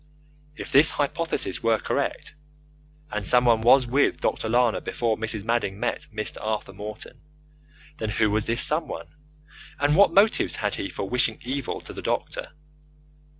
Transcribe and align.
If 0.55 0.71
this 0.71 0.89
hypothesis 0.89 1.61
were 1.61 1.77
correct, 1.77 2.33
and 3.11 3.23
someone 3.23 3.61
was 3.61 3.85
with 3.85 4.19
Dr. 4.19 4.49
Lana 4.49 4.81
before 4.81 5.15
Mrs. 5.15 5.43
Madding 5.43 5.79
met 5.79 6.07
Mr. 6.11 6.37
Arthur 6.41 6.73
Morton, 6.73 7.21
then 7.97 8.09
who 8.09 8.31
was 8.31 8.47
this 8.47 8.63
someone, 8.63 9.09
and 9.79 9.95
what 9.95 10.11
motives 10.11 10.55
had 10.55 10.73
he 10.73 10.89
for 10.89 11.07
wishing 11.07 11.37
evil 11.45 11.81
to 11.81 11.93
the 11.93 12.01
doctor? 12.01 12.51